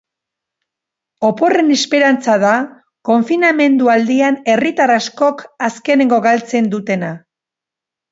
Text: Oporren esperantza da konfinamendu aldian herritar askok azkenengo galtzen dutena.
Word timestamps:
Oporren 1.27 1.67
esperantza 1.75 2.37
da 2.43 2.53
konfinamendu 3.09 3.91
aldian 3.97 4.39
herritar 4.55 4.95
askok 4.95 5.45
azkenengo 5.69 6.19
galtzen 6.25 6.71
dutena. 6.73 7.13